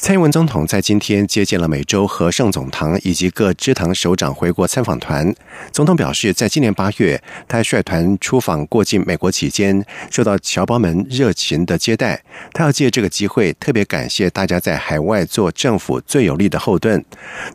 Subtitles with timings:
[0.00, 5.34] 蔡英文总统在今天接见了美洲和盛总堂以及各支堂首长回国参访团。
[5.72, 12.22] 总统表示，在今年八月，他率团出访过境美国期间，受到侨胞们热情的接待。
[12.52, 17.04] 他要借这个机会，特别感谢大家在海外做政府最有力的后盾。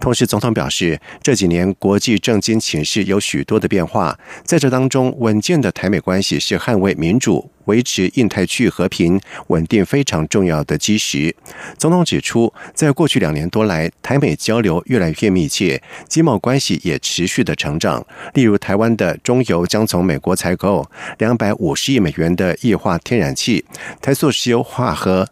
[0.02, 7.50] 同时，总统表示，这几年国际政经情势有许多的变化，在这当中，稳健的台美关系是捍卫民主。
[7.68, 11.34] 维持印太区域和平稳定非常重要的基石。
[11.78, 15.80] 总统指出，出在过去两年多来，台美交流越来越密切，
[16.10, 18.04] 经贸关系也持续的成长。
[18.34, 23.64] 例如，台湾的中油将从美国采购两百五十亿美元的液化天然气，
[24.02, 25.30] 台塑石油化合。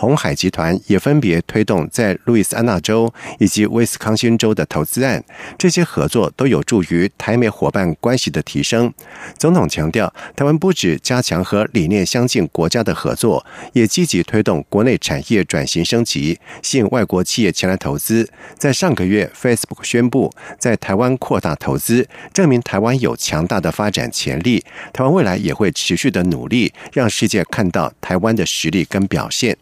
[0.00, 5.22] 红海集团也分别推动在路易斯安那州以及威斯康星州的投资案，
[5.58, 8.90] 这些合作都有助于台美伙伴关系的提升。
[9.36, 18.26] 总统强调，台湾不止加强和理念相近国家的合作，也积极推动国内产业转型升级，吸引外国企业前来投资。
[18.56, 24.64] 在上个月，Facebook 宣布在台湾扩大投资，证明台湾有强大的发展潜力。
[24.94, 29.54] 台湾未来也会持续的努力，让世界看到台湾的实力跟表现。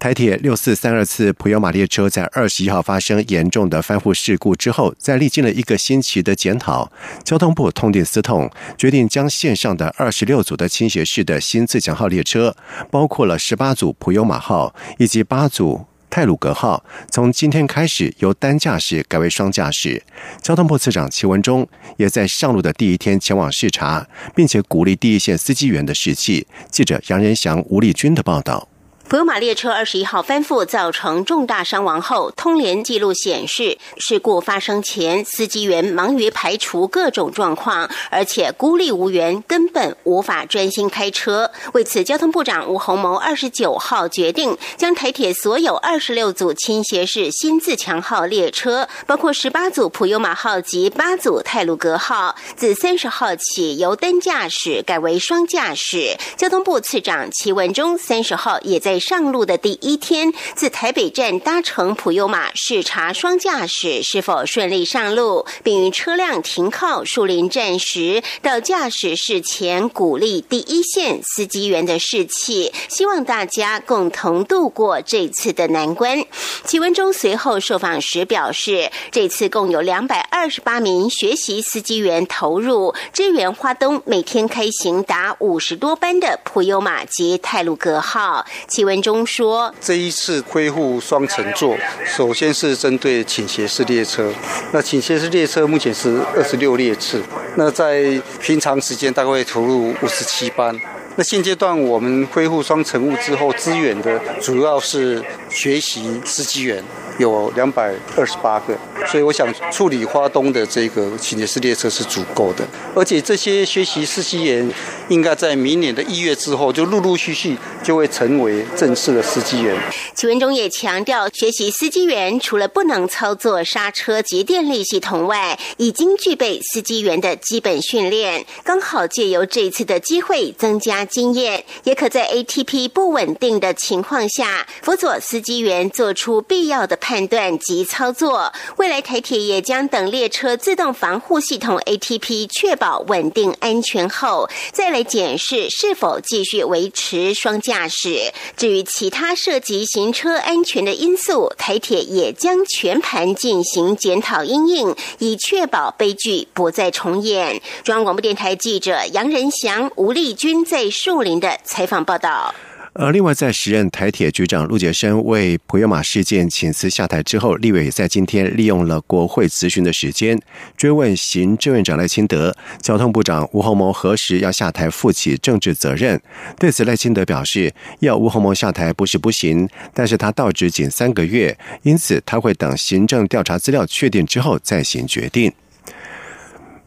[0.00, 6.90] 台铁六四三二次普悠玛列车在二十一号发生严重的翻覆事故之后，在历经了一个星期的检讨，
[7.22, 12.56] 交通部痛定思痛，决定将线上的二十六组的倾斜式的新自强号列车，
[12.90, 20.02] 包括了十八组普悠玛号以及八组泰鲁格号，从今天开始由单驾驶改为双驾驶。
[20.40, 26.46] 交通部次长齐文忠也在上路的第一天前往视察，并且鼓励第一线司机员的士气。
[26.70, 28.69] 记者杨仁祥、吴丽君的报道。
[29.10, 41.50] 普悠马列车二十一号翻覆，造成重大伤亡后，通联记录显示，事故发生前，司机员忙于排除各种状况，而且孤立无援，根本无法专心开车。
[41.72, 56.16] 为此，交通部长吴鸿谋二十九号决定，将台铁所有二十六组倾斜式新自强号列车，包括十八组普悠马号及八组泰鲁格号，自三十号起由单驾驶改为双驾驶。
[56.36, 58.99] 交通部次长齐文忠三十号也在。
[59.00, 76.22] 上路的第一天，自台北站搭乘普悠玛视察双驾驶是否顺利上路，并于车辆停靠树林站时，到驾驶室前鼓励第一线司机员的士气，希望大家共同度过这次的难关。
[76.64, 88.44] 齐文忠随后受访时表示，这次共有两百二十八名学习司机员投入支援花东，每天开行达五十多班的普悠玛及泰鲁格号。
[88.68, 88.89] 齐文。
[88.90, 94.32] 文中说，这一次恢复双乘座，首先是针对倾斜式列车。
[94.72, 97.22] 那倾斜式列车目前是二十六列次，
[97.54, 100.76] 那在平常时间大概会投入五十七班。
[101.14, 106.82] 那现阶段我们恢复双乘务之后，支援的主要是学习司机员。
[107.18, 108.74] 有两百二十八个，
[109.06, 114.66] 所以我想处理花东的这个倾斜式列车是足够的，而且这些学习司机员
[115.08, 119.76] 应该在明年的一月之后就陆陆续续就会成为正式的司机员。
[120.14, 137.30] 齐文忠也强调，学习司机员除了不能操作刹车及电力系统外，已经具备司机员的基本训练，刚好借由这次的机会增加经验，也可在 ATP 不稳定的情况下辅佐司机员做出必要的判。
[137.30, 148.32] 断及操作，未来台铁也将等列车自动防护系统 ATP 确保稳定安全后，再来检视是否继续维持双驾驶。
[148.56, 157.62] 至于其他涉及行车安全的因素，台铁也将全盘进行检讨应应，以确保悲剧不再重演。
[157.84, 162.52] 中央广播电台记者杨仁祥、吴丽君在树林的采访报道。
[162.92, 170.40] 而另外，在时任台铁局长陆杰生为普悠玛事件请辞下台之后，立委也在今天利用了国会咨询的时间，
[170.76, 176.20] 追问行政院长赖清德、交通部长吴鸿谋何时要下台负起政治责任。
[176.58, 185.52] 对此，赖清德表示，要吴鸿谋下台不是不行，但是他到职仅三个月，因此他会等行政调查资料确定之后再行决定。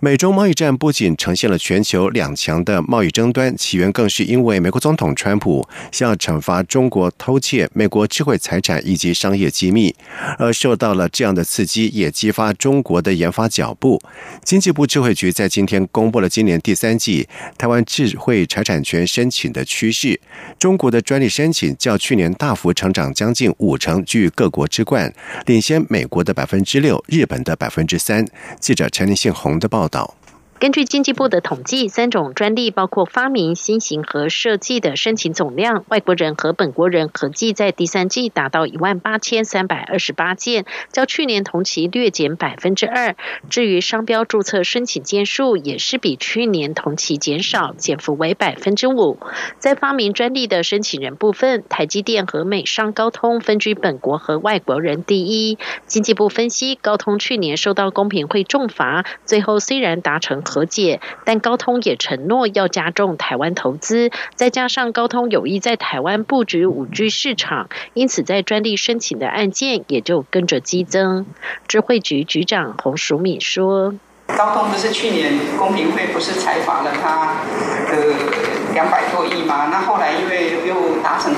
[0.03, 9.95] 美中贸易战不仅呈现了全球两强的贸易争端，起源更是因为美国总统川普想要惩罚中国偷窃美国智慧财产以及商业机密，
[10.37, 14.01] 而受到了这样的刺激，也激发中国的研发脚步。
[14.43, 17.25] 经济部智慧局在今天公布了今年第三季
[17.57, 20.19] 台湾智慧财产权申请的趋势，
[20.59, 25.13] 中国的专利申请较去年大幅成长将近五成，居各国之冠，
[25.45, 28.27] 领先美国的百分之六，日本的百分之三。
[28.59, 30.22] 记者陈立信宏的报道道。
[30.63, 43.17] 根据经济部的统计，三种专利包括发明、新型和设计的申请总量，外国人和本国人合计在第三季达到一万八千三百二十八件，较去年同期略减百分之二。
[43.49, 49.19] 至于商标注册申请件数，也是比去年同期减少，减幅为百分之五。
[49.59, 55.57] 在发明专利的申请人部分，台积电和美商高通分居本国和外国人第一。
[55.87, 60.41] 经济部分析，高通去年受到公平会重罚，最后虽然达成。
[60.53, 71.25] 和解，但高通也承诺要加重台湾投资，再加上高通有意在台湾布局五 G 市场，因此在专利申请的案件也就跟着激增。
[71.67, 73.95] 智慧局局长洪淑敏说。
[74.27, 77.43] 高通不是去年公平会不是采访了他，
[77.91, 79.67] 呃，两百多亿吗？
[79.69, 81.33] 那后来因为又达成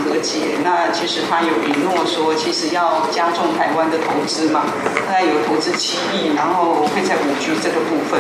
[0.63, 4.63] 那其实他有允诺说，其实要加重台湾的投资嘛，
[5.07, 8.19] 大概有投资七亿，然后会在五 G 这个部分。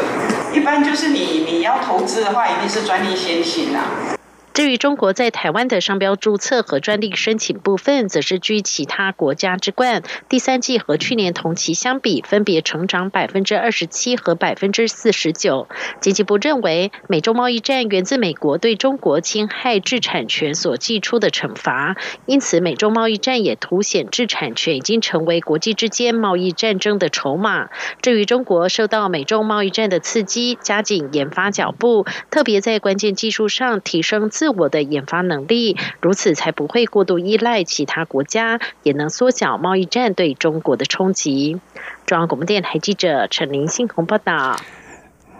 [0.53, 4.14] 一般就是你你要投资的话，一定是专利先行啊。
[4.55, 10.01] 至于中国在台湾的商标注册和专利申请部分，则是居其他国家之冠。
[10.29, 15.67] 第三季和去年同期相比，分别成长百分之二十七和百分之四十九。
[15.99, 27.67] 经济部认为，美中贸易战源自美国对中国侵害制产权所寄出的惩罚，因此美中贸易战也凸显制产权已经成为国际之间贸易战争的筹码。
[28.01, 34.44] 至于中国受到美中贸易战的刺激，加紧研发脚步，特别在关键技术上提升自。
[34.45, 41.59] 自我的研发能力，如此才不会过度依赖其他国家，也能缩小贸易战对中国的冲击。
[42.05, 44.57] 中央广播电台记者陈林信宏报道。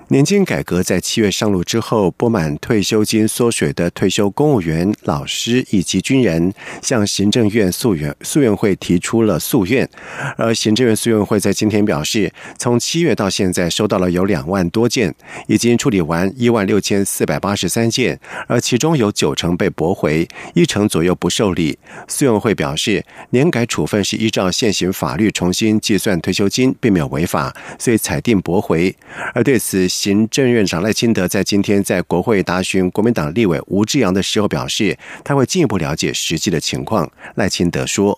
[0.10, 6.54] 年金改革在七月上路之后，拨满退休金缩水的退休公务员、老师以及军人
[6.84, 9.90] 向行政院诉愿诉愿会提出了诉愿，
[10.38, 15.12] 而行政院诉愿会在今天表示，从七月到现在收到了有两万多件，
[15.48, 21.80] 已经处理完一万六千四百八十三件，而其中有九成被驳回，一成左右不受理。
[22.08, 28.96] 诉愿会表示，年改处分是依照现行法律重新计算退休金，并没有违法，所以裁定驳回。
[29.34, 37.12] 而对此，行政院长赖清德在今天在国会答询国民党立委吴志阳的时候表示，他会进一步了解实际的情况。
[37.34, 38.16] 赖清德说。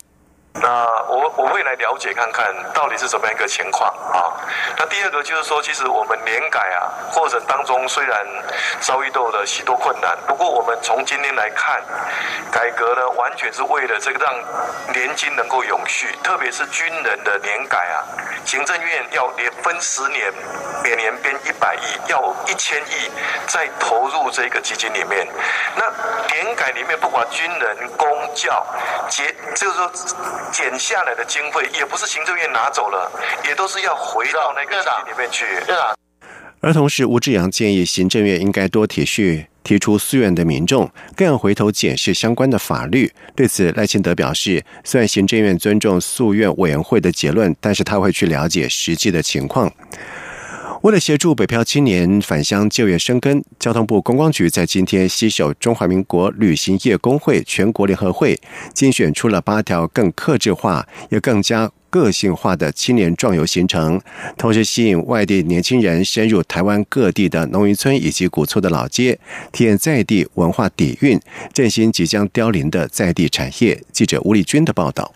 [0.56, 1.47] 那我我
[1.78, 4.34] 了解看看到底是怎么样一个情况啊？
[4.78, 8.26] 那第二个就是说，其实我们年改啊过程当中虽然
[8.82, 11.82] 遭遇到了许多困难，不过我们从今天来看，
[12.52, 14.34] 改革呢完全是为了这个让
[14.94, 18.04] 年金能够永续，特别是军人的年改啊，
[18.46, 20.34] 行政院要连分十年，
[20.84, 23.12] 每年编一百亿，要一千亿
[23.48, 25.28] 再投入这个基金里面。
[25.76, 25.86] 那
[26.34, 28.66] 年改里面不管军人、公教、
[29.10, 29.92] 结，就是说。
[30.52, 33.12] 减下来的经费也不是行政院拿走了，
[33.48, 34.82] 也都是要回到那个
[35.12, 35.46] 里面去。
[36.60, 43.12] 而同时，吴志阳建议行政院应该多体恤提出诉愿的民众，更要回头检视相关的法律。
[43.36, 49.72] 对此，赖清德表示，虽然行政院尊重诉愿委员会的结论，但是他会去了解实际的情况。
[50.82, 58.40] 为了协助北漂青年返乡就业生根，交通部观光局在今天携手中华民国旅行业工会全国联合会，
[58.74, 64.00] 精选出了八条更克制化、也更加个性化的青年壮游行程，
[64.38, 69.20] 同时吸引外地年轻人深入台湾各地的农渔村以及古厝的老街，
[69.52, 71.20] 体验在地文化底蕴，
[71.52, 73.82] 振兴即将凋零的在地产业。
[73.92, 75.12] 记者吴丽君的报道。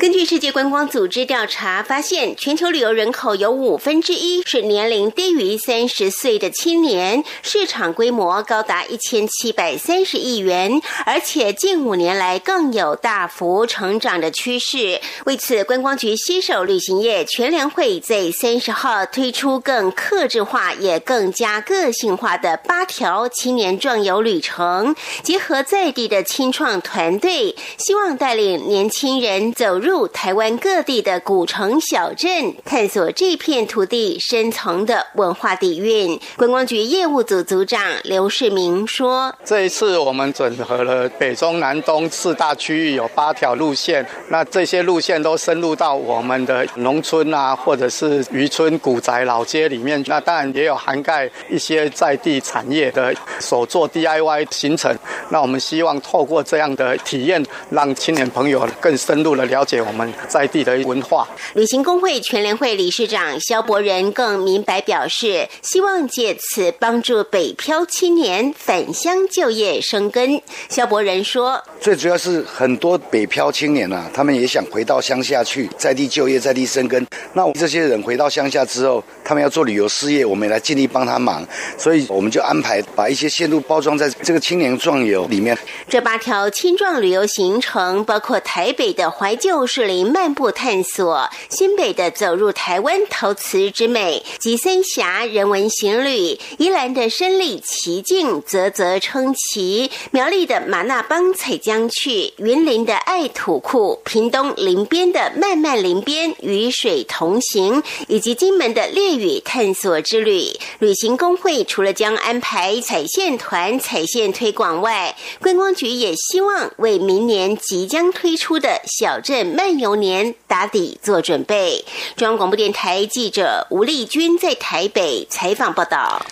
[0.00, 14.98] 根据世界观光组织调查发现，全球旅游人口有五分之一是年龄低于三十岁的青年，市场规模高达一千七百三十亿元，而且近五年来更有大幅成长的趋势。
[15.26, 29.89] 为此，观光局携手旅行业全联会在三十号推出更克制化也更加个性化的八条青年壮游旅程，结合在地的青创团队，希望带领年轻人走入。
[29.90, 36.16] 入台湾各地的古城小镇，探索这片土地深层的文化底蕴。
[36.36, 44.06] 观光局业务组组长刘世明说：“这一次我们整合了北中南东四大区域，有八条路线。
[44.28, 50.00] 那这些路线都深入到我们的农村啊，或者是渔村、古宅、老街里面。
[50.06, 54.96] 那当然也有涵盖一些在地产业的手作 DIY 行程。
[55.30, 61.28] 那我们希望透过这样的体验，让青年朋友更深入的了解我们在地的文化。
[61.54, 70.40] 旅行工会全联会理事长肖伯仁更明白表示，希望借此帮助北漂青年返乡就业生根。
[70.68, 77.06] 肖伯仁说：“最主要是很多北漂青年啊，他们也想回到乡下去，在地就业，在地生根。
[77.32, 81.46] 那这些人回到乡下之后，他们要做旅游事业，我们也来尽力帮他忙。
[81.78, 85.56] 所以我们就安排把一些线路包装在这个青年壮游里面。
[85.88, 110.58] 这八条青壮旅游行程包括台北的怀旧树林漫步探索，新北的走入台湾陶瓷之美，及三峡人文行旅，宜兰的身历其境，啧啧称奇，苗栗的马那邦采浆去，云林的爱土库，屏东林边的漫漫林边与水同行，以及金门的烈屿探索之旅。
[110.80, 121.84] 旅行工会除了将安排彩线团彩线推广外，观光局也希望为明年即将推出的小镇漫游年打底做准备。
[122.16, 126.22] 中央广播电台记者吴丽君在台北采访报道。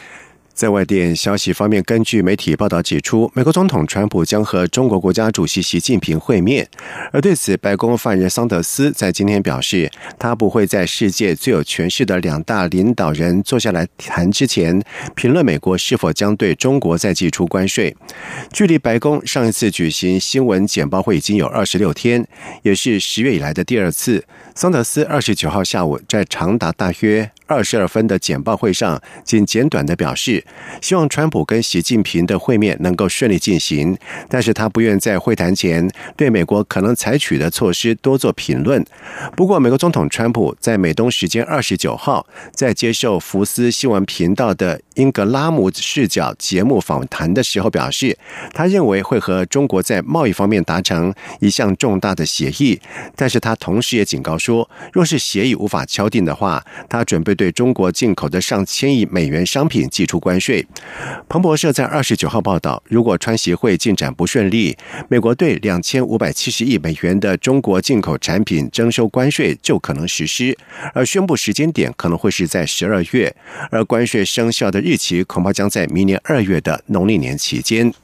[0.59, 6.69] 在外电消息方面，根据媒体报道指出，美国总统川普将和中国国家主席习近平会面。
[7.13, 9.89] 而对此，白宫发言人桑德斯在今天表示，
[10.19, 14.83] 他不会在世界最有权势的两大领导人坐下来谈之前，
[15.15, 17.97] 评论美国是否将对中国再寄出关税。
[18.53, 22.27] 距离白宫上一次举行新闻简报会已经有二十六天，
[22.63, 24.25] 也是十月以来的第二次。
[24.57, 27.31] 桑德斯二十九号下午在长达大约。
[27.49, 30.45] 二十二分的简报会上，仅简短的表示，
[30.83, 33.97] 希望川普跟习近平的会面能够顺利进行，
[34.29, 38.85] 但是他不愿在会谈前对美国可能采取的措施多做评论。
[39.35, 48.19] 不过，美国总统川普在美东时间二十九号在接受福斯新闻频道的英格拉姆视角节目访谈的时候表示，
[48.53, 52.79] 他认为会和中国在贸易方面达成一项重大的协议，
[53.17, 57.38] 但是他同时也警告说，若是协议无法敲定的话，他准备。
[57.39, 60.67] 对中国进口的上千亿美元商品寄出关税。
[61.29, 64.77] 彭博社在二十九号报道，如果川协会进展不顺利，
[65.09, 70.59] 美国对两千五百七十亿美元的中国进口产品征收关税就可能实施，
[70.93, 73.35] 而宣布时间点可能会是在十二月，
[73.71, 77.95] 而关税生效的日期恐怕将在明年二月的农历年期间。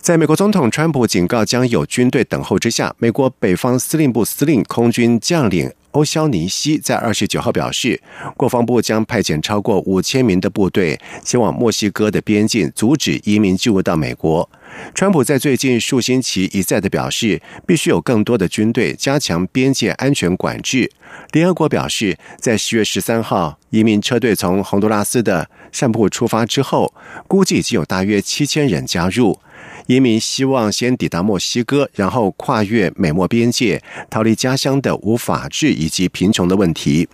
[0.00, 5.72] 在美国总统川普警告将有军队等候之下，美国北方司令部司令空军将领。
[5.92, 8.00] 欧肖尼西在二十九号表示，
[8.36, 14.48] 国防部将派遣超过五千名的部队前往墨西哥的边境，阻止移民进入到美国。
[14.94, 20.90] 川普在最近数星期一再的表示，必须有更多的军队加强边界安全管制。
[21.32, 26.94] 联合国表示，在十月十三号移民车队从洪都拉斯的散布出发之后，
[27.28, 29.38] 估计已经有大约七千人加入。
[29.86, 37.08] 移民希望先抵达墨西哥，然后跨越美墨边界，逃离家乡的无法治以及贫穷的问题。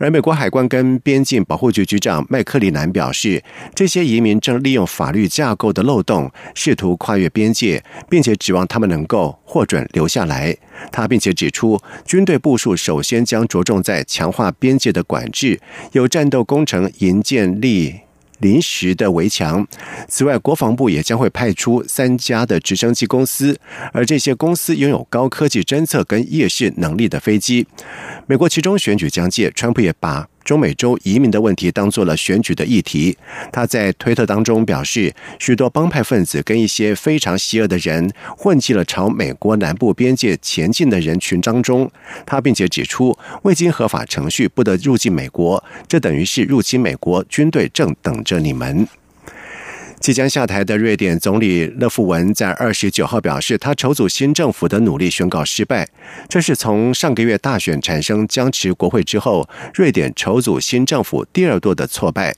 [0.00, 3.42] 而美国海关跟边境保护局局长麦克里南表示，
[3.74, 10.56] 这些移民正利用法律架构的漏洞，试图跨越边界，并且指望他们能够获准留下来。
[10.92, 15.60] 他并且指出，军队部署首先将着重在强化边界的管制，
[15.92, 18.00] 有战斗工程营建立。
[18.38, 19.66] 临时的围墙。
[20.08, 23.58] 此外，国防部也将会派出三家的直升机公司，
[23.92, 27.66] 而这些公司拥有高科技侦测跟夜视能力的飞机。
[28.26, 30.28] 美国其中选举将届，川普也把。
[30.48, 33.14] 中美洲移民的问题当做了选举的议题。
[33.52, 41.90] 他在推特当中表示，许多帮派分子跟一些非常邪恶的人混进了朝美国南部边界前进的人群当中。
[42.24, 48.88] 他并且指出，未经合法程序不得入境美国，这等于是入侵美国，军队正等着你们。
[50.00, 55.88] 即将下台的瑞典总理勒夫文在二十九号表示，他筹组新政府的努力宣告失败。
[56.28, 62.34] 这是从上个月大选产生僵持国会之后，瑞典筹组新政府第二度的挫败。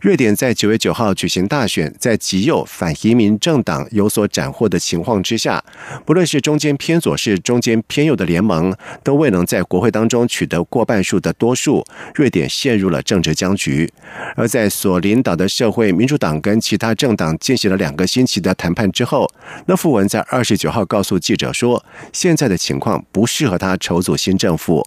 [0.00, 5.62] 瑞典在九月九号举行大选，在极右反移民政党有所斩获的情况之下，
[6.04, 13.90] 不论是中间偏左是中间偏右的联盟，都未能在国会当中取得过半数的多数，瑞典陷入了政治僵局。
[14.36, 19.30] 而在所领导的社会民主党跟其他政党进行了两个星期的谈判之后，
[19.66, 24.86] 勒富文在二十九号告诉记者说，现在的情况不适合他筹组新政府。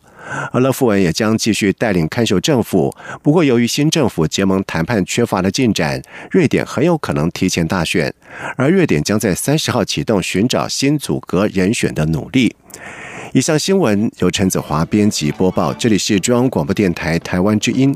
[0.52, 2.96] 而勒夫文也将继续带领看守政府。
[3.22, 8.14] 不过，由于新政府结盟谈判缺乏了进展，瑞典很有可能提前大选。
[8.56, 12.56] 而瑞典将在三十号启动寻找新组阁人选的努力。
[13.34, 17.96] 以上新闻由陈子华编辑播报，这里是中央广播电台台湾之音。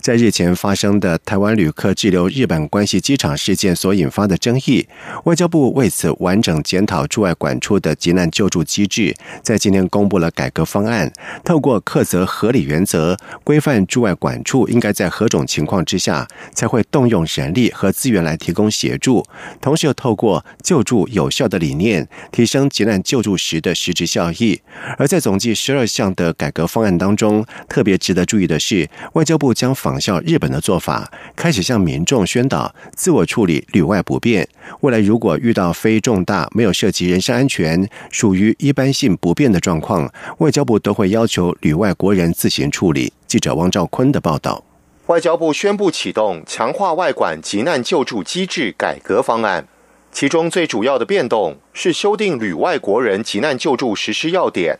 [0.00, 4.86] 在日前发生的台湾旅客滞留日本关系机场事件所引发的争议，
[5.24, 11.12] 外交部为此完整检讨驻外管处的急难救助机制，在今天公布了改革方案，
[11.44, 19.24] 透过克责合理原则，规范驻外管处应该在何种情况之下才会动用人力和资源来提供协助，
[19.60, 24.60] 同时又透过救助有效的理念，提升急难救助时的实质效益。
[24.98, 34.46] 而在总计十二项的改革方案当中，特别值得注意的是，外交部将将仿效日本的做法，开始向民众宣导自我处理旅外不便。
[34.80, 43.10] 未来如果遇到非重大、没有涉及人身安全、属于一般性不便的状况，外交部都会要求旅外国人自行处理。
[43.26, 44.62] 记者汪兆坤的报道。
[45.06, 49.66] 外交部宣布启动强化外管急难救助机制改革方案，
[50.12, 54.78] 其中最主要的变动是修订旅外国人急难救助实施要点，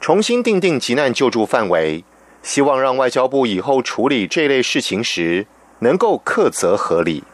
[0.00, 2.04] 重新定定急难救助范围。
[2.42, 5.46] 希望让外交部以后处理这类事情时
[5.80, 7.24] 能够克责合理。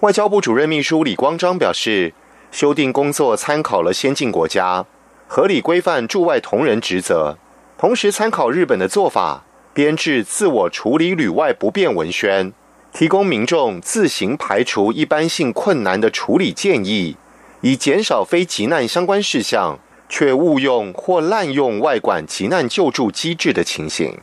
[0.00, 2.12] 外交部主任秘书李光章表示，
[2.50, 4.84] 修订工作参考了先进国家，
[5.26, 7.36] 合理规范驻外同仁职责，
[7.78, 12.52] 同时参考日本的做法，编制自我处理旅外不便文宣，
[12.92, 17.16] 提供民众自行排除一般性困难的处理建议，
[17.60, 19.78] 以减少非急难相关事项。
[20.08, 24.16] 却误用或滥用外管急难救助机制的情形，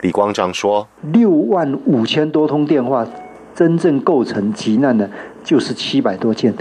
[0.00, 3.06] 李光章说：“六万五千多通电话，
[3.54, 5.10] 真正构成急难的，
[5.44, 6.54] 就是七百多件，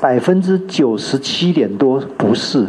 [0.00, 2.66] 百分之九十七点多不是。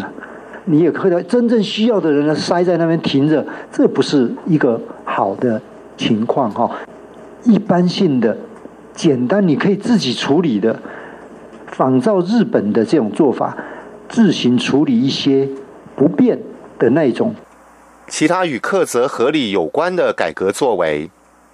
[0.66, 5.62] 你也看到，真正需要的人呢，塞在那边停着，这不是一个好的
[5.98, 6.70] 情况哈。
[7.44, 8.38] 一般性的、
[8.94, 10.78] 简单，你可以自己处理的，
[11.68, 13.58] 仿照日本的这种做法。”
[14.14, 15.50] 自行处理一些
[15.96, 16.40] 不便
[16.78, 17.34] 的那种。
[18.08, 21.10] 其他与克责合理有关的改革作为，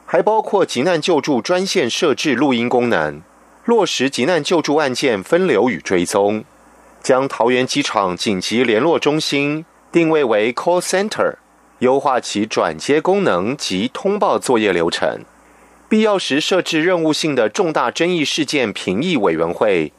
[0.06, 3.22] 还包括急难救助专线设置录音功能，
[3.64, 6.44] 落实急难救助案件分流与追踪，
[7.02, 11.36] 将桃园机场紧急联络中心定位为 call center，
[11.78, 15.22] 优化其转接功能及通报作业流程。
[15.88, 19.94] 必要时设置任务性的重大争议事件评议委员会。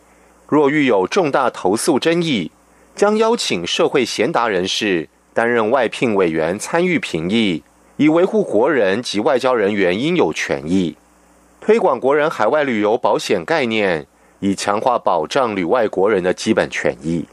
[0.51, 2.51] 若遇有重大投诉争议，
[2.97, 7.63] 将邀请社会贤达人士担任外聘委员参与评议，
[7.99, 10.97] 以维护国人及外交人员应有权益，
[11.61, 14.09] 推广国人海外旅游保险概念，
[14.41, 17.27] 以强化保障旅外国人的基本权益。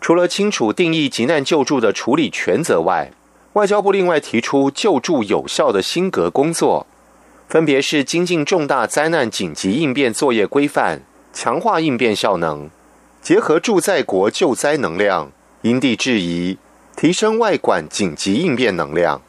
[0.00, 3.12] 除了清楚定义急难救助的处理权责外，
[3.52, 6.86] 外交部另外提出救助有效的新格工作，
[7.46, 11.02] 分别是精进重大灾难紧急应变作业规范。
[11.38, 12.70] 强化应变效能，
[13.20, 16.56] 结合驻在国救灾能量，因地制宜
[16.96, 19.20] 提升外管紧急应变能量。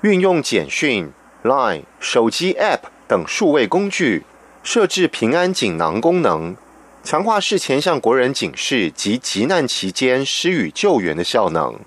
[0.00, 4.22] 运用简讯、Line、手机 App 等数位工具，
[4.62, 6.56] 设置平安锦囊功能，
[7.02, 11.78] 强化事前向国人警示及急难期间施予救援的效能。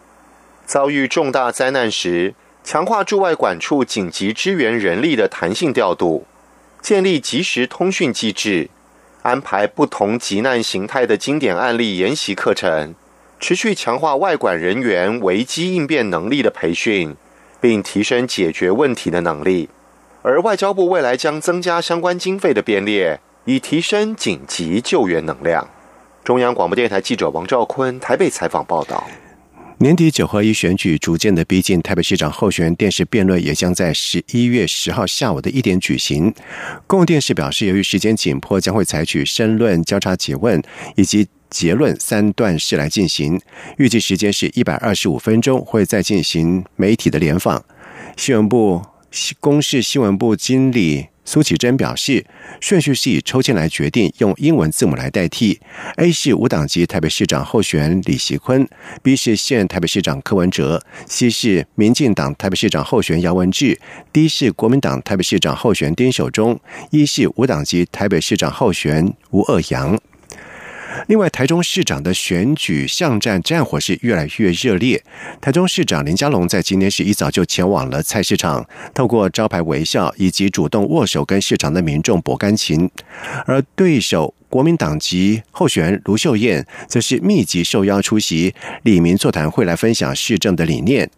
[0.68, 6.28] 遭遇重大灾难时，强化驻外管处紧急支援人力的弹性调度，
[6.80, 8.70] 建立即时通讯机制。
[9.28, 12.96] 安排不同急难形态的经典案例研习课程，
[13.42, 17.14] 持续强化外管人员危机应变能力的培训，
[17.60, 19.68] 并提升解决问题的能力。
[20.22, 25.68] 而外交部未来将增加相关经费的编列，以提升紧急救援能量。
[26.24, 29.04] 中央广播电台记者王兆坤台北采访报道。
[29.80, 36.34] 年底九合一选举逐渐的逼近，台北市长候选人电视辩论也将在十一月十号下午的一点举行。
[36.88, 40.60] 公共电视表示，由于时间紧迫，将会采取申论、交叉诘问
[40.96, 43.40] 以及结论三段式来进行。
[43.78, 47.64] 预计时间是一百二十五分钟，会再进行媒体的联访。
[48.16, 48.84] 新闻部
[49.40, 51.10] 公示新闻部经理。
[51.28, 52.26] 苏启珍表示，
[52.62, 55.60] 顺序是以抽签来决定，用英文字母来代替。
[55.98, 58.66] A 是无党籍台北市长候选李习坤
[59.04, 63.78] ，B 是现台北市长柯文哲，C 是民进党台北市长候选杨文智
[64.14, 66.58] ，D 是国民党台北市长候选丁守中
[66.92, 70.00] ，E 是无党籍台北市长候选吴二阳。
[71.08, 75.02] 另外，台中市长的选举巷战战火是越来越热烈。
[75.40, 82.92] 台中市长林佳龙在今天是一早就前往了菜市场，透过招牌微笑以及主动握手，跟市场的民众博感情。
[83.46, 91.10] 而对手国民党籍候选人卢秀燕，则是密集受邀出席李民座谈会，来分享市政的理念。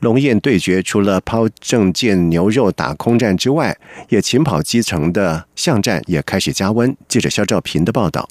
[0.00, 6.96] 龙燕对决除了抛政见牛肉打空战之外，也勤跑基层的巷战也开始加温。
[7.06, 8.28] 记者肖兆平的报道。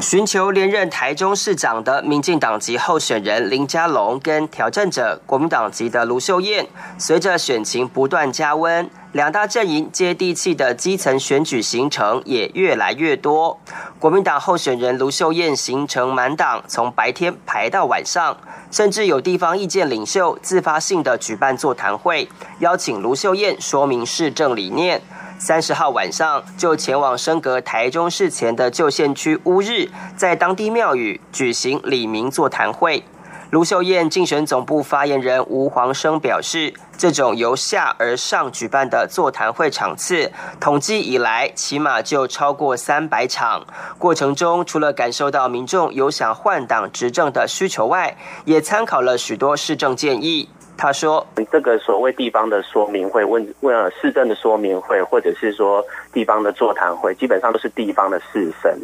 [0.00, 6.66] 寻求连任台中市长的民进党籍候选人林佳龙跟挑战者国民党籍的卢秀燕，
[6.98, 13.60] 随着选情不断加温，两大阵营接地气的基层选举行程也越来越多。
[14.00, 18.36] 国民党候选人卢秀燕行程满档，从白天排到晚上，
[18.72, 22.28] 甚至有地方意见领袖自发性的举办座谈会，
[22.58, 25.00] 邀请卢秀燕说明市政理念。
[25.38, 33.02] 三十号晚上就前往升格台中市前的旧县区乌日，在当地庙宇举行李明座谈会。
[33.50, 43.64] 卢秀燕竞选总部发言人吴黄生表示，这种由下而上举办的座谈会场次，统计以来起码就超过三百场。
[43.98, 50.48] 过程中，除了感受到民众有想换党执政的需求外，也参考了许多市政建议。
[50.76, 58.74] 他说：“这个所谓地方的说明会，问问市政的说明会，或者是说地方的座谈会，基本上都是地方的士绅，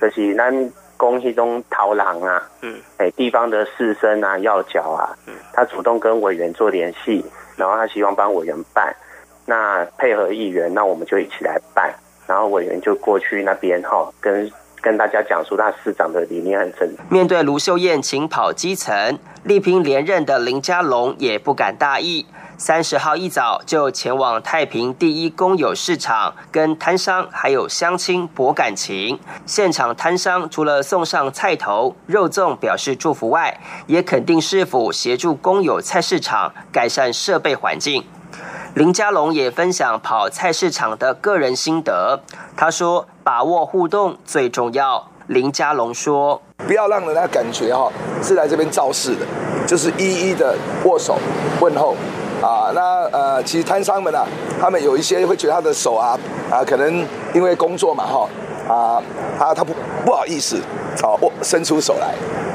[0.00, 7.24] 就是咱公系中逃狼啊，嗯，哎，地方的士绅啊，要角啊，嗯，他主动跟委员做联系，
[7.56, 8.94] 然后他希望帮委员办，
[9.44, 11.94] 那配合议员，那我们就一起来办，
[12.26, 14.50] 然后委员就过去那边哈，跟。”
[14.84, 16.94] 跟大家讲述他市长的理念很正。
[17.08, 22.26] 面对卢秀燕请跑基层、力拼连任的林佳龙也不敢大意。
[22.58, 29.18] 三十号一早就前往太平第一公有市场，跟摊商还有乡亲博感情。
[29.46, 38.04] 现场摊商除了送上菜头、肉粽表示祝福外，也肯定市府协助公有菜市场改善设备环境。
[38.74, 42.20] 林佳龙也分享跑菜市场的个人心得。
[42.56, 47.88] 他说：“把握互动最重要。”林佳龙说：“不要让人家感觉哈
[48.20, 49.24] 是来这边造势的，
[49.64, 51.16] 就是一一的握手
[51.60, 51.94] 问候
[52.42, 52.72] 啊。
[52.74, 54.26] 那呃，其实摊商们啊，
[54.60, 56.18] 他们有一些会觉得他的手啊
[56.50, 58.28] 啊，可能因为工作嘛哈
[58.68, 59.00] 啊，
[59.38, 59.72] 他他不
[60.04, 60.56] 不好意思
[61.00, 62.08] 啊，握伸出手来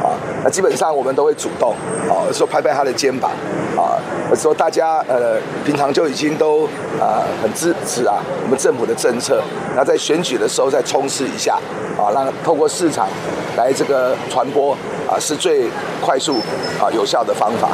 [0.05, 0.11] 啊。
[0.43, 1.73] 那基本上我们都会主动
[2.09, 3.31] 啊，说拍拍他的肩膀。”
[3.77, 3.95] 啊，
[4.35, 6.65] 说大家呃，平常就已经都
[6.99, 9.41] 啊很支持啊，我们政府的政策，
[9.75, 11.59] 那在选举的时候再冲刺一下，
[11.97, 13.07] 啊，让透过市场
[13.57, 14.73] 来这个传播
[15.09, 15.69] 啊，是最
[16.01, 16.37] 快速
[16.79, 17.69] 啊有效的方法。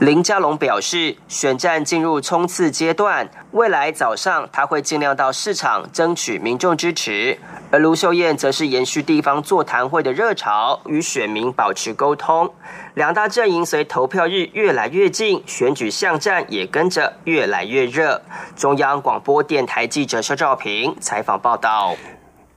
[0.00, 7.38] 林佳龙表示，选战进入冲刺阶段，未来早上他会尽量到市场争取民众支持。
[7.70, 12.50] 而卢秀燕则是延续地方座谈会的热潮，与选民保持沟通。
[12.94, 18.22] 两大阵营随投票日越来越近，选举巷战也跟着越来越热。
[18.56, 21.94] 中央广播电台记者肖兆平采访报道。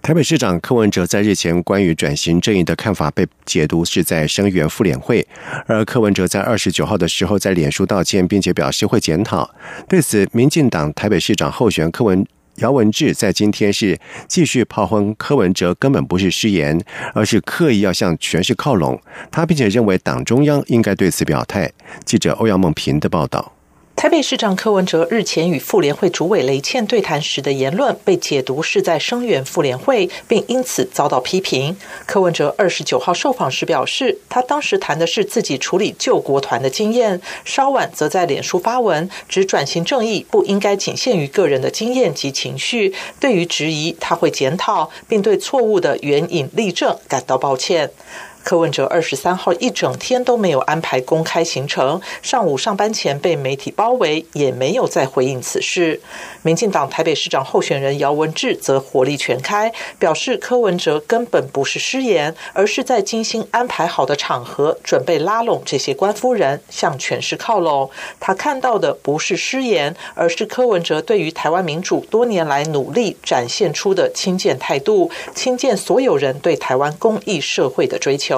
[0.02, 5.28] 台北市长柯文哲在日前关于转型正义的看法被解读是在声援妇联会，
[5.68, 9.52] 而柯文哲在二十九号的时候在脸书道歉，并且表示会检讨。
[9.90, 12.26] 对此，民进党台北市长候选柯文。
[12.62, 16.80] 姚文智在今天是继续炮轰柯文哲，根本不是失言，
[17.14, 19.02] 而是刻意要向全市靠拢。
[19.32, 21.72] 他并且认为党中央应该对此表态。
[22.06, 23.54] 记者欧阳梦平的报道。
[24.02, 31.78] 台北市长柯文哲日前与妇联会主委雷倩对谈时的言论被解读是在声援妇联会，并因此遭到批评。
[32.08, 37.22] 柯文哲二十九号受访时表示，他当时谈的是自己处理救国团的经验。
[37.46, 42.92] 稍晚则在脸书发文，指转型正义不应该仅限于个人的经验及情绪。
[43.20, 47.92] 对于质疑，他会检讨，并对错误的援引例证感到抱歉。
[48.44, 56.02] 柯文哲二十三号一整天都没有安排公开行程，上午上班前被媒体包围，也没有再回应此事。
[56.42, 67.90] 民进党台北市长候选人姚文智则火力全开，表示柯文哲根本不是失言，而是在精心安排好的场合，准备拉拢这些官夫人向权势靠拢。
[68.20, 78.31] 他看到的不是失言，而是柯文哲对于台湾民主多年来努力展现出的亲建态度，亲建所有人对台湾公益社会的追求。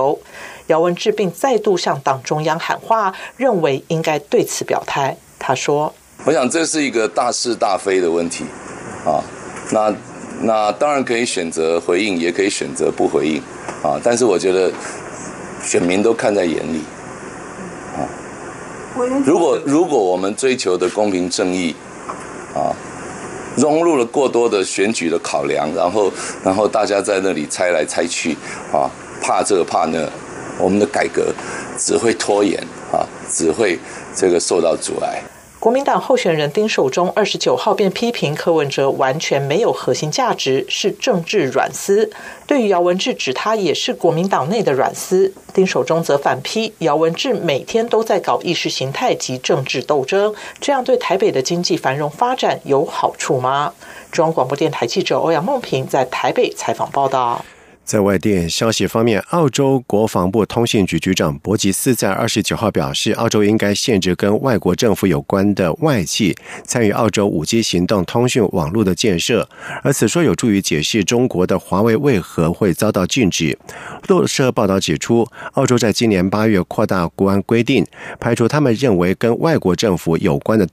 [0.68, 5.18] 姚文智并再度向党中央喊话，认为应该对此表态。
[5.38, 5.94] 他说。
[6.26, 8.46] 我想这是一个大是大非的问题，
[9.06, 9.20] 啊，
[9.72, 9.94] 那
[10.44, 13.42] 那当然可以选择回应，也可以选择不回应，
[13.84, 14.72] 啊，但是我觉得
[15.62, 16.82] 选民都看在眼里，
[17.98, 18.08] 啊，
[19.26, 21.76] 如果如果我们追求的公平正义，
[22.56, 22.72] 啊，
[23.58, 26.10] 融入了过多的选举的考量，然后
[26.42, 28.38] 然后大家在那里猜来猜去，
[28.72, 28.90] 啊，
[29.24, 30.08] 怕这个怕那，
[30.60, 31.34] 我们的改革
[31.80, 33.80] 只会拖延，啊，只会
[34.14, 35.24] 这个受到阻碍。
[35.60, 42.12] 国民党候选人丁守中二十九号便批评柯文哲完全没有核心价值，是政治软丝。
[42.46, 53.72] 对于姚文智指他也是国民党内的软丝，丁守中则反批姚文智每天都在搞意识形态及政治斗争，这样对台北的经济繁荣发展有好处吗？
[54.12, 57.46] 中央广播电台记者欧阳梦平在台北采访报道。
[57.84, 69.48] 在外电消息方面，澳洲国防部通信局局长博吉斯在二十九号表示，澳洲应该限制跟外国政府有关的外企参与澳洲五 G 行动通讯网络的建设，
[69.84, 73.58] 而此说有助于解释中国的华为为何会遭到禁止。
[74.08, 77.86] 路社报道指出，澳洲在今年八月扩大国安规定，
[78.20, 80.68] 排除他们认为跟外国政府有关的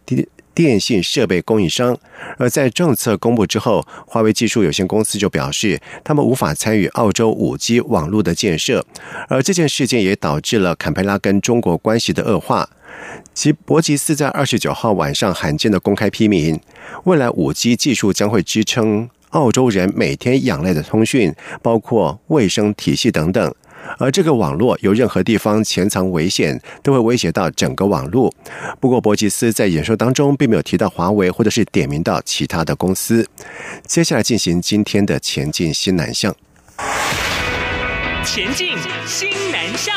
[0.54, 1.96] 电信设备供应商，
[2.38, 8.84] 而在政策公布之后，华为技术有限公司就表示，他们无法参与澳洲五 G 网络的建设。
[9.28, 12.68] 而这件事件也导致了坎培拉跟中国关系的恶化。
[13.32, 16.60] 其博吉斯在二十九号晚上罕见的公开批明，
[17.04, 21.32] 未来五 G 技术将会支撑澳洲人每天仰赖的通讯，
[21.62, 23.54] 包括卫生体系等等。
[23.98, 28.32] 而这个网络有任何地方潜藏危险，都会威胁到整个网络。
[28.80, 33.28] 不过，博吉斯在演说当中并没有提到华为，或者是点名到其他的公司。
[33.86, 36.34] 接下来进行今天的前进新南向。
[38.24, 38.76] 前进
[39.06, 39.94] 新南向。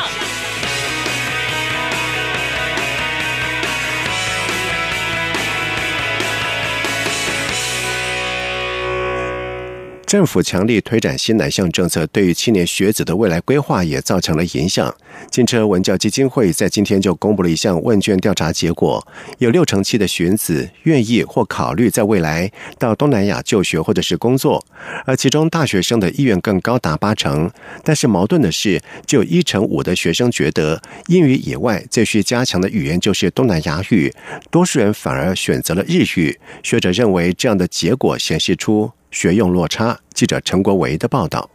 [10.14, 14.94] 政府强力推展新南向政策，对于青年学子的未来规划也造成了影响。
[15.30, 19.06] 金车文教基金会在今天就公布了一项问卷调查结果，
[19.38, 24.64] 有六成七的学子愿意或考虑在未来到东南亚就学或者是工作，
[25.04, 27.50] 而其中大学生的意愿更高达八成。
[27.82, 34.12] 但是矛盾的是，只有一成五的学生觉得英语以外最需加强的语言就是东南亚语，
[34.50, 36.38] 多数人反而选择了日语。
[36.62, 38.92] 学者认为，这样的结果显示出。
[39.14, 39.96] 学用落差。
[40.12, 41.48] 记者陈国维的报道。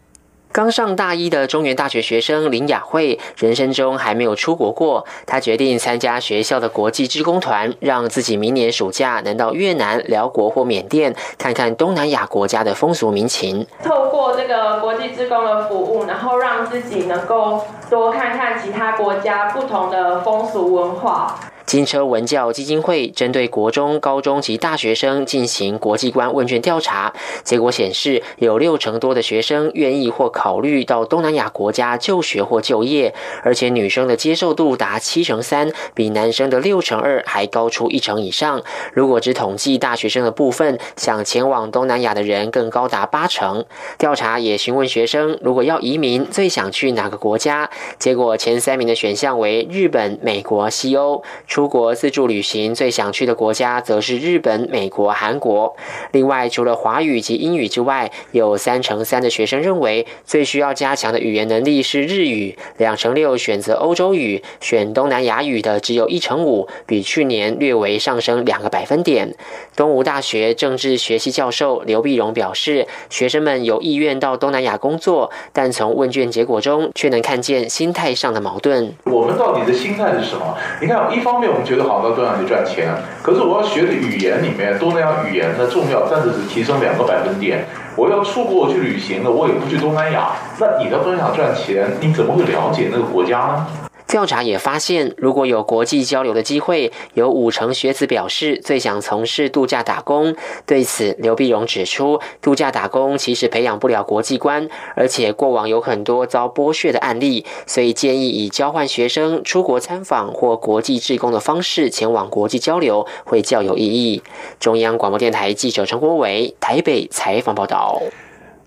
[0.52, 5.06] 刚上大一的中原大学学生林雅慧，人生中还没有出国过。
[5.28, 13.68] 她决定参加学校的国际志工团，让自己明年暑假能到越南、辽国或缅甸，看看东南亚国家的风俗民情。
[13.84, 21.40] 透过这个国际志工的服务，然后让自己能够多看看其他国家不同的风俗文化。
[21.70, 38.64] 金车文教基金会针对国中、高中及大学生进行国际观问卷调查，结果显示，有六成多的学生愿意或考虑到东南亚国家就学或就业，而且女生的接受度达七成三，比男生的六成二还高出一成以上。
[38.92, 43.64] 如果只统计大学生的部分，想前往东南亚的人更高达八成。
[44.00, 47.70] 调查也询问学生，如果要移民，最想去哪个国家？
[48.00, 51.24] 结果前三名的选项为日本、美国、西欧。
[51.60, 55.76] 出国自助旅行最想去的国家则是日本、美国、韩国。
[56.14, 69.36] 另外，除了华语及英语之外，有三成三的学生认为最需要加强的语言能力是日语，两成六选择欧洲语，选东南亚语的只有一成五，比去年略微上升两个百分点。
[69.76, 78.96] 东吴大学政治学系教授刘碧荣表示，学生们有意愿到东南亚工作，但从问卷结果中却能看见心态上的矛盾。
[79.04, 80.56] 我们到底的心态是什么？
[80.80, 81.49] 你看，一方面。
[81.50, 87.66] 我们觉得好到东南亚去赚钱，可是我要学的语言里面，东南亚语言的重要，但是只提升两个百分点。
[87.96, 90.30] 我要出国去旅行了，我也不去东南亚。
[90.60, 93.68] 那你到东南亚赚钱，你怎么会了解那个国家呢？
[94.10, 100.36] 调查也发现，如果有国际交流的机会，有五成学子表示最想从事度假打工。
[100.66, 114.24] 对此，刘碧荣指出，度假打工其实培养不了国际观，而且过往有很多遭剥削的案例，所以建议以交换学生、出国参访或国际志工的方式前往国际交流，会较有意义。
[114.60, 118.02] 中央广播电台记者陈国伟台北采访报道。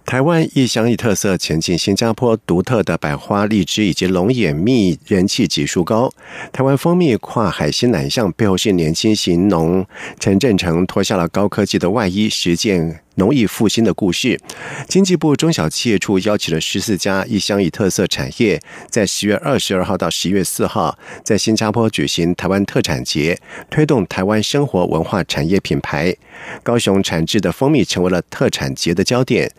[0.05, 6.13] 台湾一乡一特色前进新加坡，独特的百花荔枝以及龙眼蜜人气指数高。
[6.53, 9.87] 台湾蜂蜜跨海新南向背后是年轻型农
[10.19, 13.01] 陈振成脱下了高科技的外衣，实践。
[13.17, 14.41] 农业复兴的故事，
[14.89, 26.15] 经济部中小企业处邀请了十四家一乡一特色产业，在十月二十二号到十月四号，在新加坡举行台湾特产节，推动台湾生活文化产业品牌。
[26.63, 29.53] 高雄产制的蜂蜜成为了特产节的焦点。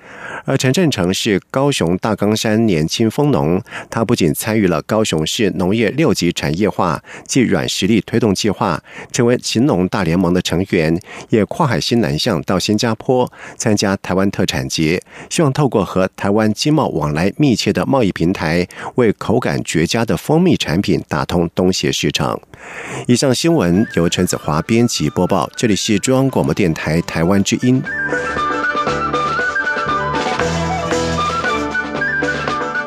[0.45, 13.31] 而陈振成是高雄大冈山年轻蜂农，他不仅参与了高雄市农业六级产业化暨软实力推动计划，成为勤农大联盟的成员，也跨海新南向到新加坡。
[13.57, 22.39] 参加台湾特产节，希望透过和台湾经贸往来密切的贸易平台，为口感绝佳的蜂蜜产品打通东协市场。
[23.07, 27.81] 以上新闻由陈子华编辑播报，这里是中央广播电台台湾之音。